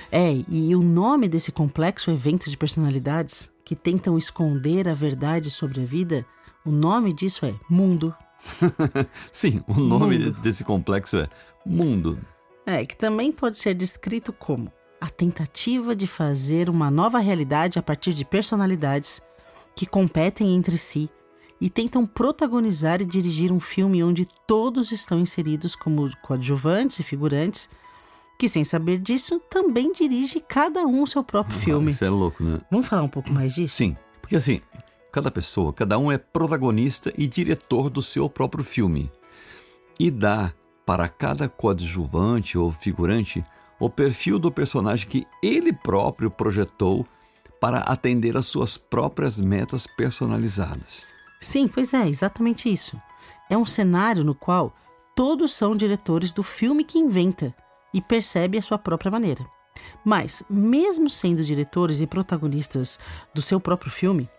É, 0.09 0.31
e 0.47 0.73
o 0.73 0.81
nome 0.81 1.27
desse 1.27 1.51
complexo 1.51 2.09
evento 2.09 2.49
de 2.49 2.55
personalidades 2.55 3.51
que 3.65 3.75
tentam 3.75 4.17
esconder 4.17 4.87
a 4.87 4.93
verdade 4.93 5.51
sobre 5.51 5.81
a 5.81 5.85
vida, 5.85 6.25
o 6.65 6.71
nome 6.71 7.11
disso 7.13 7.45
é 7.45 7.53
mundo. 7.69 8.15
Sim, 9.33 9.61
o 9.67 9.73
nome 9.73 10.17
Mundo. 10.17 10.39
desse 10.39 10.63
complexo 10.63 11.17
é 11.17 11.27
mundo. 11.65 12.17
É, 12.65 12.85
que 12.85 12.95
também 12.95 13.31
pode 13.33 13.57
ser 13.57 13.73
descrito 13.73 14.31
como 14.31 14.71
a 15.01 15.09
tentativa 15.09 15.93
de 15.95 16.07
fazer 16.07 16.69
uma 16.69 16.89
nova 16.89 17.19
realidade 17.19 17.77
a 17.77 17.81
partir 17.83 18.13
de 18.13 18.23
personalidades 18.23 19.21
que 19.77 19.85
competem 19.85 20.55
entre 20.55 20.75
si 20.75 21.07
e 21.61 21.69
tentam 21.69 22.03
protagonizar 22.03 22.99
e 22.99 23.05
dirigir 23.05 23.51
um 23.51 23.59
filme 23.59 24.03
onde 24.03 24.27
todos 24.47 24.91
estão 24.91 25.19
inseridos 25.19 25.75
como 25.75 26.09
coadjuvantes 26.23 26.99
e 26.99 27.03
figurantes, 27.03 27.69
que 28.39 28.49
sem 28.49 28.63
saber 28.63 28.97
disso 28.97 29.39
também 29.51 29.93
dirige 29.93 30.39
cada 30.39 30.83
um 30.83 31.03
o 31.03 31.07
seu 31.07 31.23
próprio 31.23 31.55
filme. 31.59 31.91
Isso 31.91 32.03
é 32.03 32.09
louco, 32.09 32.43
né? 32.43 32.57
Vamos 32.71 32.87
falar 32.87 33.03
um 33.03 33.07
pouco 33.07 33.31
mais 33.31 33.53
disso? 33.53 33.75
Sim, 33.75 33.95
porque 34.19 34.35
assim, 34.35 34.61
cada 35.11 35.29
pessoa, 35.29 35.71
cada 35.71 35.99
um 35.99 36.11
é 36.11 36.17
protagonista 36.17 37.13
e 37.15 37.27
diretor 37.27 37.91
do 37.91 38.01
seu 38.01 38.27
próprio 38.27 38.63
filme 38.63 39.11
e 39.99 40.09
dá 40.09 40.51
para 40.87 41.07
cada 41.07 41.47
coadjuvante 41.47 42.57
ou 42.57 42.71
figurante 42.71 43.45
o 43.79 43.91
perfil 43.91 44.39
do 44.39 44.51
personagem 44.51 45.07
que 45.07 45.27
ele 45.43 45.71
próprio 45.71 46.31
projetou 46.31 47.05
para 47.59 47.79
atender 47.79 48.37
às 48.37 48.45
suas 48.45 48.77
próprias 48.77 49.39
metas 49.39 49.87
personalizadas. 49.87 51.03
Sim, 51.39 51.67
pois 51.67 51.93
é, 51.93 52.07
exatamente 52.07 52.71
isso. 52.71 52.99
É 53.49 53.57
um 53.57 53.65
cenário 53.65 54.23
no 54.23 54.35
qual 54.35 54.75
todos 55.15 55.53
são 55.53 55.75
diretores 55.75 56.33
do 56.33 56.43
filme 56.43 56.83
que 56.83 56.99
inventa 56.99 57.55
e 57.93 58.01
percebe 58.01 58.57
a 58.57 58.61
sua 58.61 58.77
própria 58.77 59.11
maneira. 59.11 59.45
Mas, 60.03 60.43
mesmo 60.49 61.09
sendo 61.09 61.43
diretores 61.43 62.01
e 62.01 62.07
protagonistas 62.07 62.99
do 63.33 63.41
seu 63.41 63.59
próprio 63.59 63.91
filme, 63.91 64.29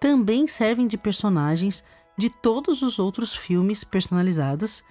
também 0.00 0.46
servem 0.46 0.86
de 0.86 0.96
personagens 0.96 1.84
de 2.16 2.30
todos 2.30 2.82
os 2.82 2.98
outros 2.98 3.34
filmes 3.34 3.84
personalizados. 3.84 4.82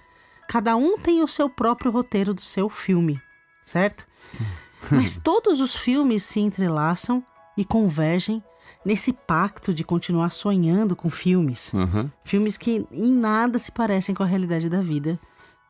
Cada 0.48 0.76
um 0.76 0.98
tem 0.98 1.22
o 1.22 1.28
seu 1.28 1.48
próprio 1.48 1.90
roteiro 1.90 2.34
do 2.34 2.40
seu 2.40 2.68
filme, 2.68 3.20
certo? 3.64 4.06
Mas 4.90 5.16
todos 5.16 5.60
os 5.60 5.76
filmes 5.76 6.24
se 6.24 6.40
entrelaçam 6.40 7.24
e 7.56 7.64
convergem 7.64 8.42
nesse 8.84 9.12
pacto 9.12 9.74
de 9.74 9.84
continuar 9.84 10.30
sonhando 10.30 10.96
com 10.96 11.10
filmes. 11.10 11.72
Uhum. 11.74 12.10
Filmes 12.24 12.56
que 12.56 12.86
em 12.90 13.12
nada 13.12 13.58
se 13.58 13.70
parecem 13.70 14.14
com 14.14 14.22
a 14.22 14.26
realidade 14.26 14.68
da 14.68 14.80
vida. 14.80 15.18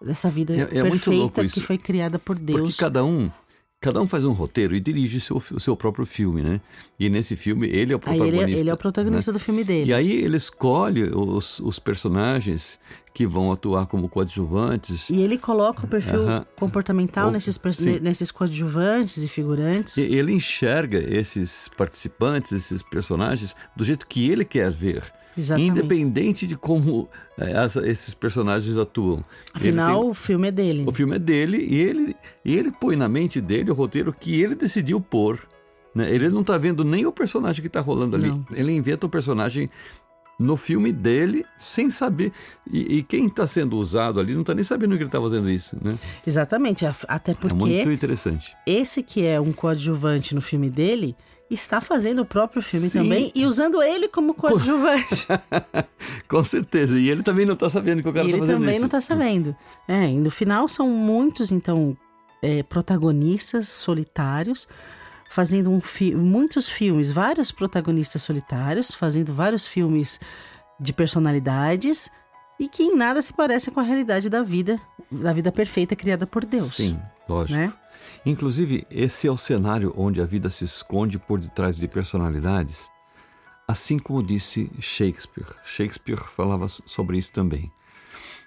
Dessa 0.02 0.30
vida 0.30 0.54
É- 0.56 0.78
é 0.78 0.82
perfeita 0.82 1.46
que 1.46 1.60
foi 1.60 1.76
criada 1.76 2.18
por 2.18 2.36
Porque 2.38 2.52
Deus. 2.54 2.76
cada 2.76 3.04
um, 3.04 3.30
cada 3.80 4.00
um 4.02 4.06
faz 4.06 4.26
um 4.26 4.32
roteiro 4.32 4.76
e 4.76 4.80
dirige 4.80 5.18
seu, 5.20 5.42
o 5.52 5.58
seu 5.58 5.74
próprio 5.74 6.04
filme, 6.04 6.42
né? 6.42 6.60
E 6.98 7.08
nesse 7.08 7.34
filme 7.34 7.66
ele 7.66 7.94
é 7.94 7.96
o 7.96 7.98
protagonista. 7.98 8.42
ele, 8.44 8.54
é- 8.54 8.58
ele 8.58 8.68
é 8.68 8.72
o 8.72 8.76
né? 8.76 8.80
protagonista 8.80 9.32
do 9.32 9.38
filme 9.38 9.64
dele. 9.64 9.90
E 9.90 9.94
aí 9.94 10.12
ele 10.12 10.36
escolhe 10.36 11.04
os, 11.04 11.60
os 11.60 11.78
personagens 11.78 12.78
que 13.14 13.26
vão 13.26 13.50
atuar 13.50 13.86
como 13.86 14.06
coadjuvantes. 14.06 15.08
E 15.08 15.20
ele 15.22 15.38
coloca 15.38 15.86
o 15.86 15.88
perfil 15.88 16.28
Aham. 16.28 16.46
comportamental 16.56 17.28
O- 17.28 17.30
nesses, 17.32 17.58
nesses 18.02 18.30
coadjuvantes 18.30 19.22
e 19.22 19.28
figurantes. 19.28 19.96
E 19.96 20.02
ele 20.02 20.32
enxerga 20.32 20.98
esses 20.98 21.68
participantes, 21.74 22.52
esses 22.52 22.82
personagens, 22.82 23.56
do 23.74 23.82
jeito 23.82 24.06
que 24.06 24.28
ele 24.30 24.44
quer 24.44 24.70
ver. 24.70 25.10
Exatamente. 25.40 25.70
Independente 25.70 26.46
de 26.46 26.56
como 26.56 27.08
essa- 27.36 27.86
esses 27.88 28.14
personagens 28.14 28.76
atuam. 28.78 29.24
Afinal, 29.52 30.00
tem- 30.00 30.10
o 30.10 30.14
filme 30.14 30.48
é 30.48 30.50
dele. 30.52 30.84
o 30.86 30.92
filme 30.92 31.16
é 31.16 31.18
dele 31.18 31.58
e 31.68 31.76
ele, 31.76 32.16
e 32.44 32.56
ele 32.56 32.70
põe 32.70 32.94
na 32.96 33.08
mente 33.08 33.40
dele 33.40 33.70
o 33.70 33.74
roteiro 33.74 34.12
que 34.12 34.40
ele 34.40 34.54
decidiu 34.54 35.00
pôr. 35.00 35.40
né? 35.92 36.08
Ele 36.08 36.28
não 36.28 36.42
está 36.42 36.56
vendo 36.56 36.84
nem 36.84 37.04
o 37.04 37.10
personagem 37.10 37.60
que 37.60 37.66
está 37.66 37.80
rolando 37.80 38.14
ali. 38.14 38.28
Não. 38.28 38.46
Ele 38.54 38.72
inventa 38.72 39.06
o 39.06 39.10
personagem 39.10 39.68
no 40.38 40.56
filme 40.56 40.92
dele 40.92 41.44
sem 41.58 41.90
saber. 41.90 42.32
E, 42.72 42.98
e 42.98 43.02
quem 43.02 43.26
está 43.26 43.44
sendo 43.46 43.76
usado 43.76 44.20
ali 44.20 44.32
não 44.34 44.42
está 44.42 44.54
nem 44.54 44.62
sabendo 44.62 44.92
que 44.92 44.98
ele 45.02 45.08
está 45.08 45.20
fazendo 45.20 45.50
isso. 45.50 45.76
Né? 45.82 45.90
Exatamente. 46.24 46.86
Até 47.08 47.32
É 47.32 47.34
porque 47.34 47.54
muito 47.56 47.90
interessante. 47.90 48.54
esse 48.66 49.02
que 49.02 49.26
é 49.26 49.40
um 49.40 49.52
coadjuvante 49.52 50.32
no 50.34 50.40
filme 50.40 50.70
dele 50.70 51.16
está 51.54 51.80
fazendo 51.80 52.22
o 52.22 52.24
próprio 52.24 52.62
filme 52.62 52.88
Sim. 52.88 53.00
também 53.00 53.32
e 53.34 53.44
usando 53.44 53.82
ele 53.82 54.08
como 54.08 54.34
coadjuvante. 54.34 55.26
Com 56.28 56.44
certeza. 56.44 56.98
E 56.98 57.08
ele 57.08 57.22
também 57.22 57.44
não 57.44 57.54
está 57.54 57.68
sabendo 57.68 58.02
que 58.02 58.08
o 58.08 58.12
cara 58.12 58.26
está 58.26 58.36
ele 58.36 58.46
fazendo 58.46 58.60
também 58.60 58.74
isso. 58.74 58.80
não 58.80 58.86
está 58.86 59.00
sabendo. 59.00 59.56
É, 59.88 60.06
e 60.06 60.18
no 60.18 60.30
final 60.30 60.68
são 60.68 60.88
muitos, 60.88 61.50
então, 61.50 61.96
é, 62.42 62.62
protagonistas 62.62 63.68
solitários 63.68 64.68
fazendo 65.30 65.70
um 65.70 65.80
fi 65.80 66.12
muitos 66.12 66.68
filmes, 66.68 67.12
vários 67.12 67.52
protagonistas 67.52 68.20
solitários, 68.20 68.92
fazendo 68.92 69.32
vários 69.32 69.64
filmes 69.64 70.18
de 70.78 70.92
personalidades 70.92 72.10
e 72.58 72.68
que 72.68 72.82
em 72.82 72.96
nada 72.96 73.22
se 73.22 73.32
parecem 73.32 73.72
com 73.72 73.78
a 73.78 73.82
realidade 73.82 74.28
da 74.28 74.42
vida, 74.42 74.78
da 75.10 75.32
vida 75.32 75.52
perfeita 75.52 75.94
criada 75.94 76.26
por 76.26 76.44
Deus. 76.44 76.74
Sim, 76.74 76.98
lógico. 77.28 77.58
Né? 77.58 77.72
Inclusive, 78.24 78.86
esse 78.90 79.26
é 79.26 79.30
o 79.30 79.36
cenário 79.36 79.92
onde 79.96 80.20
a 80.20 80.26
vida 80.26 80.50
se 80.50 80.64
esconde 80.64 81.18
por 81.18 81.38
detrás 81.38 81.76
de 81.76 81.86
personalidades, 81.88 82.88
assim 83.66 83.98
como 83.98 84.22
disse 84.22 84.70
Shakespeare. 84.80 85.46
Shakespeare 85.64 86.18
falava 86.24 86.68
so- 86.68 86.82
sobre 86.86 87.18
isso 87.18 87.32
também. 87.32 87.70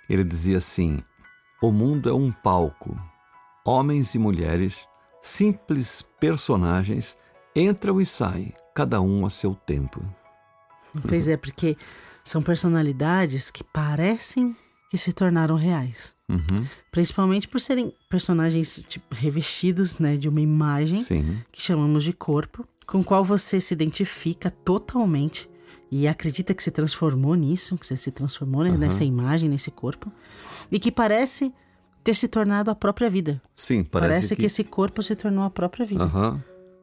Ele 0.10 0.24
dizia 0.24 0.58
assim: 0.58 1.04
o 1.62 1.72
mundo 1.72 2.10
é 2.10 2.14
um 2.14 2.32
palco. 2.32 3.00
Homens 3.66 4.14
e 4.14 4.20
mulheres, 4.20 4.88
simples 5.22 6.02
personagens, 6.20 7.18
entram 7.56 8.02
e 8.02 8.06
saem, 8.06 8.54
cada 8.76 9.00
um 9.00 9.26
a 9.26 9.30
seu 9.30 9.56
tempo. 9.56 10.04
Pois 11.08 11.28
é, 11.28 11.38
porque 11.38 11.78
são 12.24 12.42
personalidades 12.44 13.50
que 13.50 13.64
parecem 13.64 14.56
que 14.94 14.98
se 15.00 15.12
tornaram 15.12 15.56
reais. 15.56 16.14
Uhum, 16.30 16.68
Principalmente 16.92 17.48
por 17.48 17.60
serem 17.60 17.92
personagens 18.08 18.86
tipo, 18.88 19.16
revestidos 19.16 19.98
né, 19.98 20.16
de 20.18 20.30
uma 20.30 20.40
imagem 20.40 21.02
Sim. 21.02 21.40
que 21.52 21.60
chamamos 21.64 22.04
de 22.04 22.14
corpo, 22.14 22.64
com 22.86 23.04
qual 23.04 23.24
você 23.24 23.60
se 23.60 23.74
identifica 23.74 24.52
totalmente 24.52 25.50
e 25.92 26.08
acredita 26.08 26.54
que 26.54 26.62
se 26.64 26.70
transformou 26.70 27.34
nisso, 27.34 27.76
que 27.76 27.88
você 27.88 27.98
se 27.98 28.12
transformou 28.12 28.64
né, 28.64 28.70
Aham. 28.70 28.78
nessa 28.78 29.04
imagem, 29.04 29.50
nesse 29.50 29.72
corpo, 29.72 30.12
e 30.72 30.78
que 30.78 30.92
parece 30.92 31.52
ter 32.04 32.14
se 32.16 32.28
tornado 32.28 32.70
a 32.70 32.76
própria 32.76 33.10
vida. 33.10 33.42
Sim, 33.56 33.84
Parece, 33.84 34.14
parece, 34.14 34.36
que... 34.36 34.46
esse 34.46 34.64
corpo 34.64 35.02
se 35.02 35.16
tornou 35.16 35.44
a 35.44 35.50
própria 35.50 35.84
vida. 35.88 36.04
Aham. 36.04 36.40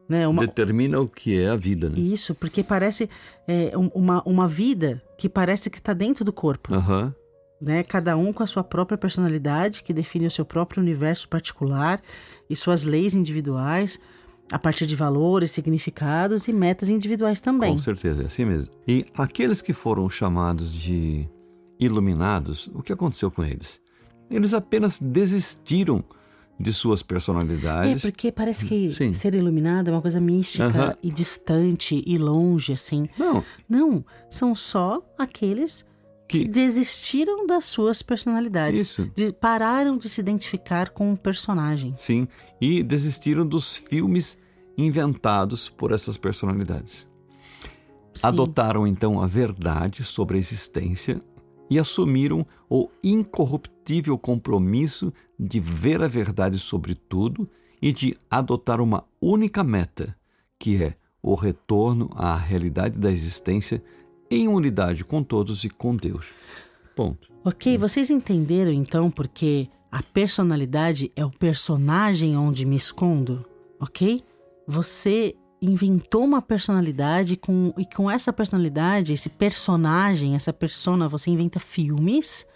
Né? 0.09 0.27
Uma... 0.27 0.45
determina 0.45 0.99
o 0.99 1.07
que 1.07 1.41
é 1.41 1.49
a 1.49 1.55
vida, 1.57 1.89
né? 1.89 1.95
Isso, 1.97 2.35
porque 2.35 2.65
parece 2.65 3.09
é, 3.47 3.79
um- 3.79 3.87
uma, 3.95 4.21
uma 4.27 4.49
vida 4.49 5.01
que 5.17 5.29
parece 5.29 5.71
que 5.71 5.79
está 5.79 5.93
dentro 5.93 6.25
do 6.25 6.33
corpo. 6.33 6.75
Aham. 6.75 7.15
Né? 7.61 7.83
Cada 7.83 8.17
um 8.17 8.33
com 8.33 8.43
a 8.43 8.47
sua 8.47 8.65
própria 8.65 8.97
personalidade, 8.97 9.83
que 9.83 9.93
define 9.93 10.27
o 10.27 10.31
seu 10.31 10.45
próprio 10.45 10.83
universo 10.83 11.29
particular 11.29 12.01
e 12.49 12.57
suas 12.57 12.85
leis 12.85 13.15
individuais, 13.15 13.99
a 14.51 14.59
partir 14.59 14.87
de 14.87 14.97
valores, 14.97 15.51
significados 15.51 16.49
e 16.49 16.53
metas 16.53 16.89
individuais 16.89 17.41
também. 17.41 17.73
Com 17.73 17.79
certeza, 17.79 18.23
é 18.23 18.27
assim 18.27 18.45
mesmo. 18.45 18.73
E 18.89 19.05
aqueles 19.17 19.63
que 19.63 19.73
foram 19.73 20.09
chamados 20.11 20.73
de 20.73 21.29
iluminados, 21.79 22.69
o 22.75 22.83
que 22.83 22.93
aconteceu 22.93 23.31
com 23.31 23.45
eles? 23.45 23.81
Eles 24.31 24.53
apenas 24.53 24.99
desistiram 24.99 26.05
de 26.59 26.73
suas 26.75 27.01
É, 27.01 27.05
personalidades. 27.05 28.03
porque 28.03 28.31
parece 28.31 28.67
que 28.67 28.93
Sim. 28.93 29.15
ser 29.15 29.35
iluminado 29.35 29.89
é 29.89 29.93
uma 29.93 30.03
coisa 30.03 30.21
mística 30.21 30.67
Aham. 30.67 30.97
e 31.03 31.11
distante 31.11 32.03
e 32.07 32.19
longe, 32.19 32.73
assim. 32.73 33.09
Não, 33.19 33.43
Não, 33.69 34.05
são 34.29 34.55
só 34.55 35.03
aqueles 35.17 35.89
que 36.31 36.47
desistiram 36.47 37.47
das 37.47 37.65
suas 37.65 38.03
personalidades. 38.03 38.81
Isso. 38.83 39.11
de- 39.15 39.33
pararam 39.33 39.97
de 39.99 40.09
se 40.09 40.21
identificar 40.21 40.91
com 40.91 41.11
um 41.11 41.17
personagem. 41.17 41.95
sim, 41.97 42.29
e 42.61 42.83
desistiram 42.83 43.47
dos 43.47 43.75
filmes 43.77 44.39
inventados 44.79 45.69
por 45.69 45.93
essas 45.93 46.17
personalidades. 46.17 47.07
Sim. 48.15 48.27
Adotaram 48.27 48.87
então 48.87 49.21
a 49.21 49.27
verdade 49.27 50.03
sobre 50.05 50.37
a 50.37 50.41
existência 50.41 51.21
e 51.69 51.79
assumiram 51.79 52.45
o 52.69 52.89
incorruptível 53.03 54.19
compromisso 54.19 55.13
de 55.39 55.61
ver 55.61 56.03
a 56.03 56.09
verdade 56.09 56.59
sobre 56.59 56.95
tudo 56.95 57.49
e 57.81 57.93
de 57.93 58.17
adotar 58.31 58.81
uma 58.81 59.05
única 59.21 59.63
meta, 59.63 60.17
que 60.59 60.83
é 60.83 60.95
o 61.23 61.35
retorno 61.35 62.11
à 62.15 62.37
realidade 62.37 62.99
da 62.99 63.11
existência 63.13 63.83
em 64.31 64.47
unidade 64.47 65.05
com 65.05 65.23
todos 65.23 65.65
e 65.65 65.69
com 65.69 65.97
Deus. 65.97 66.33
Ponto. 66.95 67.29
Ok, 67.45 67.77
vocês 67.77 68.11
entenderam 68.11 68.71
então 68.71 69.11
porque 69.11 69.69
a 69.91 70.03
personalidade 70.03 71.11
é 71.17 71.25
o 71.25 71.31
personagem 71.31 72.37
onde 72.37 72.65
me 72.65 72.77
escondo, 72.77 73.45
ok? 73.81 74.23
Você 74.69 75.35
inventou 75.61 76.25
uma 76.25 76.41
personalidade 76.41 77.37
com, 77.37 77.75
e 77.77 77.85
com 77.85 78.11
essa 78.11 78.33
personalidade, 78.33 79.13
esse 79.13 79.29
personagem, 79.29 80.35
essa 80.35 80.53
persona, 80.53 81.09
você 81.09 81.31
inventa 81.31 81.59
filmes 81.59 82.47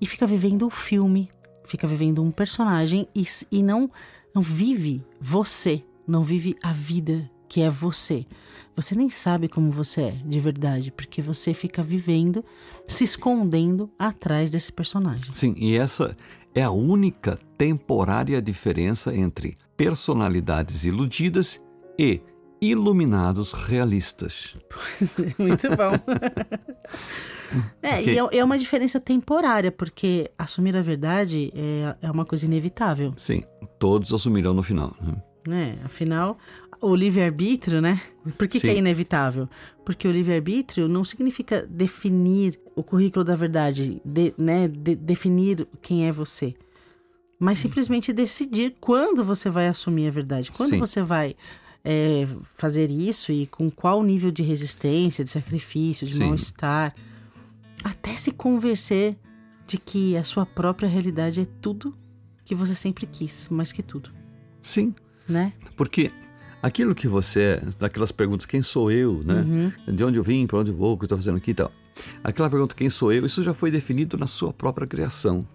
e 0.00 0.06
fica 0.06 0.26
vivendo 0.26 0.66
o 0.66 0.70
filme, 0.70 1.30
fica 1.64 1.86
vivendo 1.86 2.22
um 2.22 2.30
personagem 2.30 3.06
e, 3.14 3.26
e 3.50 3.62
não, 3.62 3.90
não 4.34 4.42
vive 4.42 5.04
você, 5.20 5.84
não 6.06 6.22
vive 6.22 6.56
a 6.62 6.72
vida 6.72 7.30
que 7.52 7.60
é 7.60 7.68
você. 7.68 8.24
Você 8.74 8.94
nem 8.94 9.10
sabe 9.10 9.46
como 9.46 9.70
você 9.70 10.00
é 10.04 10.10
de 10.24 10.40
verdade, 10.40 10.90
porque 10.90 11.20
você 11.20 11.52
fica 11.52 11.82
vivendo, 11.82 12.42
se 12.88 13.04
escondendo 13.04 13.90
atrás 13.98 14.50
desse 14.50 14.72
personagem. 14.72 15.34
Sim, 15.34 15.54
e 15.58 15.76
essa 15.76 16.16
é 16.54 16.62
a 16.62 16.70
única 16.70 17.38
temporária 17.58 18.40
diferença 18.40 19.14
entre 19.14 19.58
personalidades 19.76 20.86
iludidas 20.86 21.60
e 21.98 22.22
iluminados 22.58 23.52
realistas. 23.52 24.56
Muito 25.38 25.68
bom. 25.76 25.92
é, 27.82 27.98
Ok. 27.98 28.14
e 28.14 28.18
é, 28.18 28.38
é 28.38 28.44
uma 28.44 28.58
diferença 28.58 28.98
temporária, 28.98 29.70
porque 29.70 30.30
assumir 30.38 30.74
a 30.74 30.80
verdade 30.80 31.52
é, 31.54 31.96
é 32.00 32.10
uma 32.10 32.24
coisa 32.24 32.46
inevitável, 32.46 33.12
Sim, 33.18 33.42
todos 33.78 34.10
assumirão 34.10 34.54
no 34.54 34.62
final. 34.62 34.96
né? 35.02 35.16
né? 35.46 35.78
Afinal, 35.84 36.38
o 36.82 36.94
livre-arbítrio, 36.96 37.80
né? 37.80 38.00
Por 38.36 38.48
que, 38.48 38.58
que 38.60 38.68
é 38.68 38.76
inevitável? 38.76 39.48
Porque 39.84 40.06
o 40.06 40.12
livre-arbítrio 40.12 40.88
não 40.88 41.04
significa 41.04 41.64
definir 41.66 42.60
o 42.74 42.82
currículo 42.82 43.24
da 43.24 43.36
verdade, 43.36 44.02
de- 44.04 44.34
né? 44.36 44.68
de- 44.68 44.96
definir 44.96 45.66
quem 45.80 46.06
é 46.06 46.12
você. 46.12 46.54
Mas 47.38 47.58
simplesmente 47.60 48.12
decidir 48.12 48.74
quando 48.80 49.24
você 49.24 49.48
vai 49.48 49.68
assumir 49.68 50.08
a 50.08 50.10
verdade. 50.10 50.50
Quando 50.52 50.70
Sim. 50.70 50.78
você 50.78 51.02
vai 51.02 51.34
é, 51.84 52.28
fazer 52.58 52.90
isso 52.90 53.32
e 53.32 53.46
com 53.46 53.68
qual 53.70 54.02
nível 54.04 54.30
de 54.30 54.42
resistência, 54.42 55.24
de 55.24 55.30
sacrifício, 55.30 56.06
de 56.06 56.16
mal-estar. 56.18 56.94
Até 57.82 58.14
se 58.14 58.30
convencer 58.30 59.16
de 59.66 59.78
que 59.78 60.16
a 60.16 60.22
sua 60.22 60.46
própria 60.46 60.88
realidade 60.88 61.40
é 61.40 61.46
tudo 61.60 61.96
que 62.44 62.54
você 62.54 62.74
sempre 62.76 63.06
quis, 63.06 63.48
mais 63.48 63.72
que 63.72 63.82
tudo, 63.82 64.10
Sim, 64.60 64.94
né? 65.28 65.52
porque 65.76 66.12
aquilo 66.62 66.94
que 66.94 67.08
você 67.08 67.40
é, 67.42 67.62
daquelas 67.78 68.12
perguntas, 68.12 68.46
quem 68.46 68.62
sou 68.62 68.90
eu, 68.90 69.22
né? 69.24 69.40
Uhum. 69.86 69.94
De 69.94 70.04
onde 70.04 70.18
eu 70.18 70.22
vim, 70.24 70.46
para 70.46 70.58
onde 70.60 70.70
eu 70.70 70.76
vou, 70.76 70.92
o 70.94 70.96
que 70.96 71.02
eu 71.04 71.06
estou 71.06 71.18
fazendo 71.18 71.36
aqui 71.38 71.50
e 71.50 71.54
tal. 71.54 71.70
Aquela 72.24 72.48
pergunta, 72.48 72.74
quem 72.74 72.88
sou 72.88 73.12
eu, 73.12 73.26
isso 73.26 73.42
já 73.42 73.52
foi 73.52 73.70
definido 73.70 74.16
na 74.16 74.26
sua 74.26 74.52
própria 74.52 74.86
criação. 74.86 75.46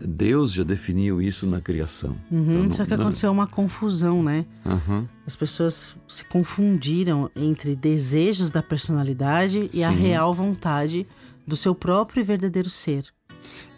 Deus 0.00 0.52
já 0.52 0.62
definiu 0.64 1.20
isso 1.20 1.46
na 1.46 1.60
criação. 1.62 2.14
Uhum, 2.30 2.64
Então, 2.64 2.70
Só 2.72 2.84
que 2.84 2.94
não- 2.94 3.04
aconteceu 3.04 3.32
uma 3.32 3.46
confusão, 3.46 4.22
né? 4.22 4.44
Aham. 4.64 5.08
As 5.26 5.34
pessoas 5.34 5.96
se 6.06 6.24
confundiram 6.24 7.30
entre 7.34 7.74
desejos 7.74 8.50
da 8.50 8.62
personalidade 8.62 9.70
e 9.72 9.82
a 9.82 9.90
Sim. 9.90 9.96
real 9.96 10.34
vontade 10.34 11.06
do 11.46 11.56
seu 11.56 11.74
próprio 11.74 12.20
e 12.20 12.24
verdadeiro 12.24 12.68
ser. 12.68 13.06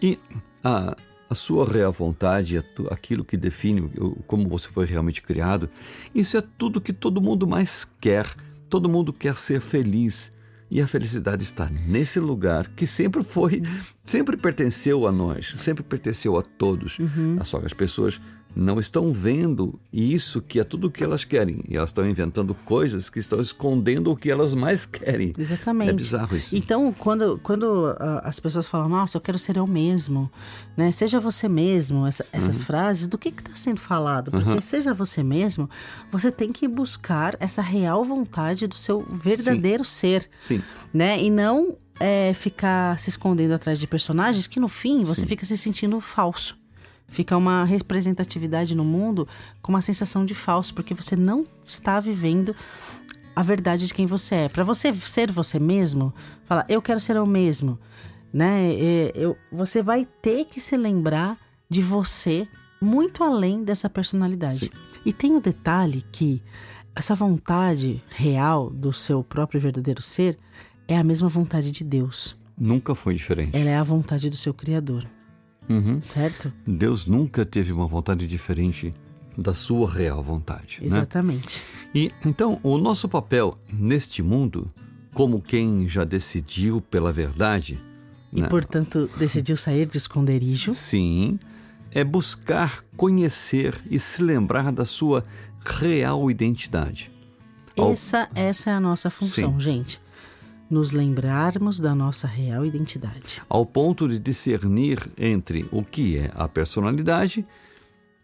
E 0.02 0.18
a, 0.64 0.96
a 1.30 1.34
sua 1.34 1.64
real 1.64 1.92
vontade, 1.92 2.60
aquilo 2.90 3.24
que 3.24 3.36
define 3.36 3.88
como 4.26 4.48
você 4.48 4.68
foi 4.68 4.84
realmente 4.84 5.22
criado, 5.22 5.70
isso 6.12 6.36
é 6.36 6.40
tudo 6.40 6.80
que 6.80 6.92
todo 6.92 7.20
mundo 7.20 7.46
mais 7.46 7.88
quer. 8.00 8.26
Todo 8.68 8.88
mundo 8.88 9.12
quer 9.12 9.36
ser 9.36 9.60
feliz. 9.60 10.32
E 10.68 10.80
a 10.80 10.86
felicidade 10.86 11.42
está 11.42 11.68
nesse 11.68 12.20
lugar 12.20 12.68
que 12.76 12.86
sempre 12.86 13.24
foi, 13.24 13.62
sempre 14.04 14.36
pertenceu 14.36 15.06
a 15.06 15.12
nós, 15.12 15.54
sempre 15.58 15.82
pertenceu 15.82 16.36
a 16.36 16.42
todos. 16.42 16.98
Só 17.44 17.58
que 17.60 17.66
as 17.66 17.72
pessoas 17.72 18.20
não 18.54 18.80
estão 18.80 19.12
vendo 19.12 19.78
isso 19.92 20.42
que 20.42 20.58
é 20.58 20.64
tudo 20.64 20.88
o 20.88 20.90
que 20.90 21.02
elas 21.04 21.24
querem. 21.24 21.62
E 21.68 21.76
elas 21.76 21.90
estão 21.90 22.08
inventando 22.08 22.54
coisas 22.54 23.08
que 23.08 23.18
estão 23.18 23.40
escondendo 23.40 24.10
o 24.10 24.16
que 24.16 24.30
elas 24.30 24.54
mais 24.54 24.84
querem. 24.86 25.32
Exatamente. 25.38 25.90
É 25.90 25.92
bizarro 25.92 26.36
isso. 26.36 26.54
Então, 26.54 26.92
quando, 26.92 27.38
quando 27.42 27.86
ah, 27.98 28.22
as 28.24 28.40
pessoas 28.40 28.66
falam, 28.66 28.88
nossa, 28.88 29.16
eu 29.16 29.20
quero 29.20 29.38
ser 29.38 29.56
eu 29.56 29.66
mesmo, 29.66 30.30
né? 30.76 30.90
Seja 30.90 31.20
você 31.20 31.48
mesmo, 31.48 32.06
essa- 32.06 32.26
essas 32.32 32.58
Uhum. 32.60 32.66
frases, 32.66 33.06
do 33.06 33.16
que 33.16 33.28
está 33.28 33.54
sendo 33.54 33.80
falado? 33.80 34.30
Porque 34.30 34.60
seja 34.60 34.92
você 34.92 35.22
mesmo, 35.22 35.68
você 36.10 36.30
tem 36.32 36.52
que 36.52 36.66
buscar 36.66 37.36
essa 37.40 37.62
real 37.62 38.04
vontade 38.04 38.66
do 38.66 38.74
seu 38.74 39.00
verdadeiro 39.10 39.84
ser, 39.84 40.28
Sim, 40.38 40.60
né? 40.92 41.22
E 41.22 41.30
não 41.30 41.76
é, 41.98 42.32
ficar 42.34 42.98
se 42.98 43.10
escondendo 43.10 43.52
atrás 43.52 43.78
de 43.78 43.86
personagens 43.86 44.46
que 44.46 44.58
no 44.58 44.68
fim 44.68 45.04
você 45.04 45.26
fica 45.26 45.44
se 45.44 45.56
sentindo 45.56 46.00
falso. 46.00 46.58
Fica 47.10 47.36
uma 47.36 47.64
representatividade 47.64 48.74
no 48.74 48.84
mundo 48.84 49.28
com 49.60 49.72
uma 49.72 49.82
sensação 49.82 50.24
de 50.24 50.34
falso, 50.34 50.72
porque 50.72 50.94
você 50.94 51.16
não 51.16 51.44
está 51.62 52.00
vivendo 52.00 52.54
a 53.34 53.42
verdade 53.42 53.86
de 53.86 53.92
quem 53.92 54.06
você 54.06 54.34
é. 54.34 54.48
Para 54.48 54.64
você 54.64 54.92
ser 54.94 55.30
você 55.30 55.58
mesmo, 55.58 56.14
falar, 56.44 56.64
eu 56.68 56.80
quero 56.80 57.00
ser 57.00 57.16
eu 57.16 57.26
mesmo, 57.26 57.78
né? 58.32 58.72
É, 58.74 59.12
eu, 59.14 59.36
você 59.50 59.82
vai 59.82 60.06
ter 60.22 60.44
que 60.44 60.60
se 60.60 60.76
lembrar 60.76 61.36
de 61.68 61.82
você 61.82 62.46
muito 62.80 63.22
além 63.24 63.64
dessa 63.64 63.90
personalidade. 63.90 64.60
Sim. 64.66 64.70
E 65.04 65.12
tem 65.12 65.34
o 65.34 65.40
detalhe 65.40 66.04
que 66.12 66.42
essa 66.94 67.14
vontade 67.14 68.02
real 68.10 68.70
do 68.70 68.92
seu 68.92 69.22
próprio 69.22 69.60
verdadeiro 69.60 70.00
ser 70.02 70.38
é 70.86 70.96
a 70.96 71.04
mesma 71.04 71.28
vontade 71.28 71.70
de 71.70 71.84
Deus. 71.84 72.36
nunca 72.58 72.94
foi 72.94 73.14
diferente. 73.14 73.56
Ela 73.56 73.70
é 73.70 73.76
a 73.76 73.82
vontade 73.82 74.28
do 74.28 74.36
seu 74.36 74.52
Criador, 74.52 75.06
Uhum. 75.70 76.02
certo? 76.02 76.52
Deus 76.66 77.06
nunca 77.06 77.44
teve 77.46 77.72
uma 77.72 77.86
vontade 77.86 78.26
diferente 78.26 78.92
da 79.38 79.54
sua 79.54 79.90
real 79.90 80.22
vontade. 80.22 80.78
Né? 80.80 80.86
Exatamente. 80.86 81.62
E 81.94 82.10
então, 82.24 82.58
o 82.62 82.76
nosso 82.76 83.08
papel 83.08 83.56
neste 83.72 84.22
mundo, 84.22 84.68
como 85.14 85.40
quem 85.40 85.88
já 85.88 86.04
decidiu 86.04 86.80
pela 86.80 87.12
verdade, 87.12 87.80
E 88.32 88.40
né? 88.42 88.48
portanto 88.48 89.08
decidiu 89.16 89.56
sair 89.56 89.86
do 89.86 89.96
esconderijo. 89.96 90.74
sim, 90.74 91.38
é 91.92 92.04
buscar 92.04 92.84
conhecer 92.96 93.80
e 93.90 93.98
se 93.98 94.22
lembrar 94.22 94.70
da 94.72 94.84
sua 94.84 95.24
real 95.64 96.30
identidade. 96.30 97.10
Essa, 97.76 98.28
essa 98.34 98.70
é 98.70 98.72
a 98.74 98.80
nossa 98.80 99.08
função, 99.10 99.58
gente. 99.58 100.00
Nos 100.70 100.92
lembrarmos 100.92 101.80
da 101.80 101.94
nossa 101.94 102.26
real 102.28 102.64
identidade. 102.64 103.42
ao 103.48 103.66
ponto 103.66 104.08
de 104.08 104.18
discernir 104.20 105.10
entre 105.18 105.66
o 105.72 105.82
que 105.82 106.16
é 106.16 106.30
a 106.34 106.46
personalidade 106.48 107.44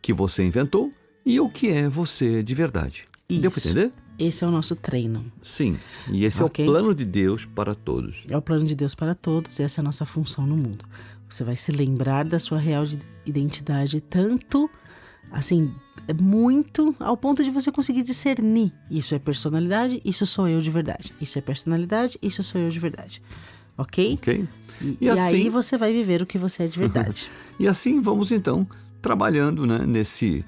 que 0.01 0.13
você 0.13 0.45
inventou 0.45 0.93
e 1.25 1.41
o 1.41 1.49
que 1.51 1.69
é 1.69 1.89
você 1.89 2.43
de 2.45 2.55
verdade. 2.55 3.05
Deu 3.29 3.51
para 3.51 3.59
Isso. 3.59 3.69
entender? 3.71 3.93
Esse 4.19 4.45
é 4.45 4.47
o 4.47 4.51
nosso 4.51 4.77
treino. 4.77 5.25
Sim. 5.43 5.77
E 6.11 6.25
esse 6.25 6.41
Ok. 6.43 6.65
é 6.65 6.69
o 6.69 6.73
plano 6.73 6.95
de 6.95 7.05
Deus 7.05 7.45
para 7.45 7.75
todos. 7.75 8.25
É 8.31 8.37
o 8.37 8.41
plano 8.41 8.65
de 8.65 8.75
Deus 8.77 8.95
para 8.95 9.15
todos, 9.15 9.59
e 9.59 9.63
essa 9.65 9.81
é 9.81 9.83
a 9.83 9.85
nossa 9.85 10.07
função 10.07 10.47
no 10.47 10.57
mundo. 10.57 10.85
Você 11.29 11.43
vai 11.43 11.57
se 11.57 11.73
lembrar 11.73 12.25
da 12.25 12.39
sua 12.39 12.59
real 12.59 12.87
de- 12.87 12.99
identidade 13.27 14.01
tanto, 14.01 14.71
assim, 15.33 15.75
muito 16.15 16.95
ao 17.01 17.17
ponto 17.17 17.43
de 17.43 17.51
você 17.51 17.71
conseguir 17.73 18.03
discernir. 18.03 18.73
Isso 18.91 19.15
é 19.15 19.19
personalidade, 19.19 20.01
isso 20.05 20.25
sou 20.27 20.49
eu 20.49 20.61
de 20.61 20.71
verdade. 20.71 21.13
Isso 21.21 21.39
é 21.39 21.41
personalidade, 21.41 22.19
isso 22.23 22.43
sou 22.43 22.61
eu 22.61 22.69
de 22.69 22.79
verdade. 22.79 23.23
Ok? 23.79 24.15
Ok? 24.15 24.49
E, 24.81 24.97
E 25.01 25.09
assim- 25.09 25.23
aí 25.37 25.49
você 25.49 25.77
vai 25.77 25.93
viver 25.93 26.23
o 26.23 26.27
que 26.27 26.39
você 26.39 26.65
é 26.65 26.67
de 26.67 26.79
verdade. 26.79 27.29
E 27.59 27.67
assim 27.67 28.01
vamos 28.03 28.31
então 28.33 28.67
trabalhando 29.01 29.67
né, 29.67 29.79
nesse 29.87 30.45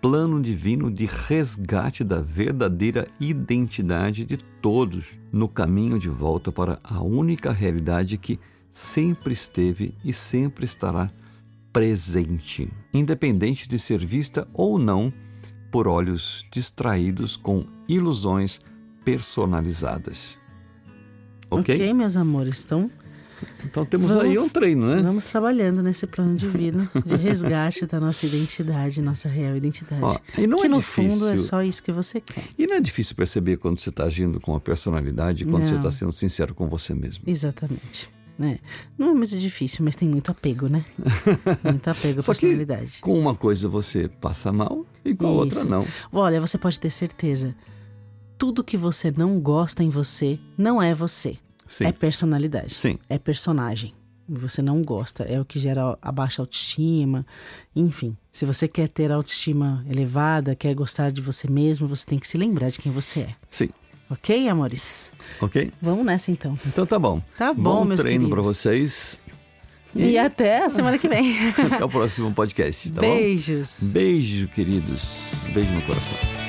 plano 0.00 0.40
divino 0.42 0.90
de 0.90 1.06
resgate 1.06 2.02
da 2.04 2.20
verdadeira 2.20 3.06
identidade 3.20 4.24
de 4.24 4.36
todos 4.36 5.12
no 5.32 5.48
caminho 5.48 5.98
de 5.98 6.08
volta 6.08 6.50
para 6.52 6.78
a 6.84 7.00
única 7.02 7.50
realidade 7.52 8.16
que 8.18 8.38
sempre 8.72 9.32
esteve 9.32 9.94
e 10.04 10.12
sempre 10.12 10.64
estará 10.64 11.10
presente, 11.72 12.70
independente 12.92 13.68
de 13.68 13.78
ser 13.78 14.04
vista 14.04 14.46
ou 14.52 14.78
não 14.78 15.12
por 15.70 15.86
olhos 15.86 16.46
distraídos 16.52 17.36
com 17.36 17.66
ilusões 17.88 18.60
personalizadas. 19.04 20.38
Ok? 21.50 21.74
ok, 21.74 21.92
meus 21.94 22.16
amores? 22.16 22.64
Então, 22.64 22.90
Então 23.64 23.84
temos 23.86 24.08
Vamos- 24.08 24.24
aí 24.24 24.36
um 24.36 24.48
treino, 24.48 24.86
né? 24.88 25.00
vamos 25.00 25.26
trabalhando 25.26 25.80
nesse 25.80 26.06
plano 26.08 26.34
divino 26.36 26.88
de 27.06 27.14
resgate 27.14 27.86
da 27.86 28.00
nossa 28.00 28.26
identidade, 28.26 29.00
nossa 29.00 29.28
real 29.28 29.56
identidade. 29.56 30.02
Ó, 30.02 30.18
e 30.36 30.44
não 30.46 30.58
que 30.58 30.66
é 30.66 30.68
no 30.68 30.78
difícil. 30.78 31.10
fundo 31.12 31.28
é 31.28 31.38
só 31.38 31.62
isso 31.62 31.80
que 31.80 31.92
você 31.92 32.20
quer. 32.20 32.42
E 32.58 32.66
não 32.66 32.74
é 32.74 32.80
difícil 32.80 33.14
perceber 33.14 33.56
quando 33.58 33.78
você 33.78 33.90
está 33.90 34.04
agindo 34.04 34.40
com 34.40 34.56
a 34.56 34.60
personalidade, 34.60 35.44
quando 35.44 35.64
você 35.66 35.70
Não. 35.72 35.78
está 35.78 35.90
sendo 35.92 36.10
sincero 36.10 36.52
com 36.52 36.66
você 36.68 36.92
mesmo. 36.94 37.22
Exatamente. 37.28 38.10
Né? 38.38 38.60
Não 38.96 39.10
é 39.10 39.14
muito 39.14 39.36
difícil, 39.38 39.84
mas 39.84 39.96
tem 39.96 40.08
muito 40.08 40.30
apego, 40.30 40.68
né? 40.68 40.84
Muito 41.64 41.88
apego 41.88 42.20
à 42.20 42.22
Só 42.22 42.32
que 42.32 42.40
personalidade. 42.42 42.98
com 43.00 43.18
uma 43.18 43.34
coisa 43.34 43.68
você 43.68 44.08
passa 44.08 44.52
mal 44.52 44.86
e 45.04 45.14
com 45.14 45.26
a 45.26 45.30
outra 45.30 45.64
não. 45.64 45.86
Olha, 46.12 46.40
você 46.40 46.56
pode 46.56 46.78
ter 46.78 46.90
certeza. 46.90 47.54
Tudo 48.38 48.62
que 48.62 48.76
você 48.76 49.10
não 49.10 49.40
gosta 49.40 49.82
em 49.82 49.90
você 49.90 50.38
não 50.56 50.80
é 50.80 50.94
você. 50.94 51.36
Sim. 51.66 51.84
É 51.84 51.92
personalidade. 51.92 52.72
Sim. 52.74 52.98
É 53.08 53.18
personagem. 53.18 53.92
Você 54.28 54.62
não 54.62 54.82
gosta. 54.82 55.24
É 55.24 55.40
o 55.40 55.44
que 55.44 55.58
gera 55.58 55.98
a 56.00 56.12
baixa 56.12 56.40
autoestima. 56.42 57.26
Enfim, 57.74 58.16
se 58.30 58.44
você 58.46 58.68
quer 58.68 58.88
ter 58.88 59.10
autoestima 59.10 59.84
elevada, 59.90 60.54
quer 60.54 60.74
gostar 60.74 61.10
de 61.10 61.20
você 61.20 61.50
mesmo, 61.50 61.88
você 61.88 62.06
tem 62.06 62.18
que 62.18 62.26
se 62.28 62.38
lembrar 62.38 62.70
de 62.70 62.78
quem 62.78 62.92
você 62.92 63.20
é. 63.20 63.34
Sim. 63.50 63.70
Ok, 64.10 64.48
amores? 64.48 65.12
Ok? 65.40 65.70
Vamos 65.82 66.04
nessa 66.04 66.30
então. 66.30 66.58
Então 66.66 66.86
tá 66.86 66.98
bom. 66.98 67.20
Tá 67.36 67.52
bom, 67.52 67.62
Bom 67.62 67.84
meus 67.84 68.00
treino 68.00 68.28
para 68.30 68.40
vocês. 68.40 69.20
E 69.94 70.16
até 70.18 70.64
a 70.64 70.70
semana 70.70 70.98
que 70.98 71.08
vem. 71.08 71.34
Até 71.72 71.84
o 71.84 71.88
próximo 71.88 72.32
podcast, 72.32 72.90
tá 72.92 73.00
Beijos. 73.00 73.78
bom? 73.82 73.88
Beijo, 73.92 74.46
queridos. 74.48 75.02
Beijo 75.52 75.72
no 75.72 75.82
coração. 75.82 76.47